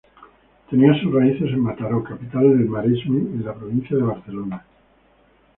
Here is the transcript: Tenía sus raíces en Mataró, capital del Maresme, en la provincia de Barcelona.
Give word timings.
Tenía 0.71 0.99
sus 0.99 1.13
raíces 1.13 1.51
en 1.51 1.59
Mataró, 1.59 2.03
capital 2.03 2.57
del 2.57 2.65
Maresme, 2.67 3.19
en 3.19 3.45
la 3.45 3.53
provincia 3.53 3.95
de 3.95 4.01
Barcelona. 4.01 4.65